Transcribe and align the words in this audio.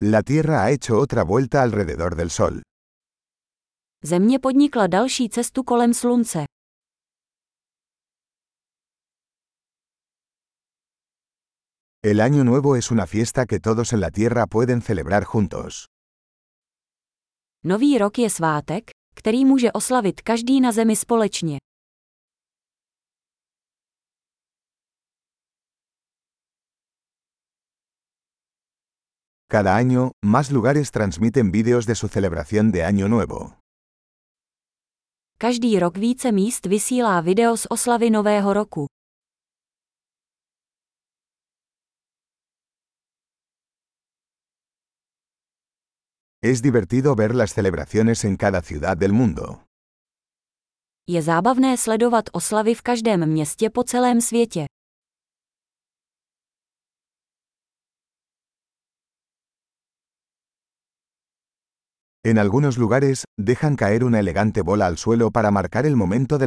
La 0.00 0.22
Tierra 0.22 0.62
ha 0.62 0.70
hecho 0.70 0.96
otra 0.96 1.24
vuelta 1.24 1.60
alrededor 1.60 2.14
del 2.16 2.30
Sol. 2.30 2.60
Země 4.04 4.38
podnikla 4.38 4.86
další 4.86 5.28
cestu 5.28 5.62
kolem 5.62 5.94
slunce. 5.94 6.44
El 12.02 12.20
Año 12.20 12.44
Nuevo 12.44 12.76
es 12.76 12.90
una 12.90 13.06
fiesta 13.06 13.46
que 13.46 13.60
todos 13.60 13.92
en 13.92 14.00
la 14.00 14.10
Tierra 14.10 14.46
pueden 14.46 14.82
celebrar 14.82 15.24
juntos. 15.24 15.86
Nový 17.64 17.98
rok 17.98 18.18
je 18.18 18.30
svátek, 18.30 18.90
který 19.14 19.44
může 19.44 19.72
oslavit 19.72 20.20
každý 20.20 20.60
na 20.60 20.72
zemi 20.72 20.96
společně. 20.96 21.58
Cada 29.50 29.76
año, 29.76 30.12
más 30.22 30.50
lugares 30.50 30.90
transmiten 30.90 31.50
vídeos 31.50 31.86
de 31.86 31.94
su 31.94 32.08
celebración 32.08 32.70
de 32.70 32.84
Año 32.84 33.08
Nuevo. 33.08 33.56
Každý 35.38 35.78
rok 35.80 35.96
více 35.96 36.32
míst 36.32 36.66
vysílá 36.66 37.22
video 37.22 37.56
z 37.56 37.66
oslavy 37.70 38.10
Nového 38.10 38.52
roku. 38.52 38.88
Es 46.42 46.60
divertido 46.60 47.14
ver 47.14 47.34
las 47.34 47.54
celebraciones 47.54 48.24
en 48.24 48.36
cada 48.36 48.60
ciudad 48.60 48.98
del 48.98 49.14
mundo. 49.14 49.64
Je 51.08 51.22
zábavné 51.22 51.78
sledovat 51.78 52.24
oslavy 52.32 52.74
v 52.74 52.82
každém 52.82 53.26
městě 53.26 53.70
po 53.70 53.82
celém 53.84 54.20
světě. 54.20 54.66
En 62.28 62.36
algunos 62.36 62.76
lugares, 62.76 63.24
dejan 63.38 63.74
caer 63.74 64.04
una 64.04 64.20
elegante 64.20 64.60
bola 64.60 64.86
al 64.86 64.98
suelo 64.98 65.30
para 65.30 65.50
marcar 65.50 65.86
el 65.86 65.96
momento 65.96 66.36
de 66.36 66.46